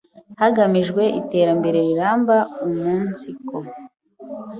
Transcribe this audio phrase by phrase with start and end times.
[0.41, 3.55] hagamijwe iterambere riramba umunsiko